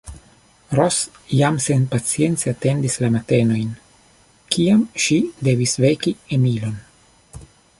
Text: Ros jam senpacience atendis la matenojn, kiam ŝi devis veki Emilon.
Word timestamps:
Ros 0.77 0.95
jam 1.39 1.57
senpacience 1.65 2.49
atendis 2.53 2.97
la 3.03 3.09
matenojn, 3.17 3.69
kiam 4.55 4.81
ŝi 5.05 5.19
devis 5.49 5.77
veki 5.85 6.15
Emilon. 6.39 6.79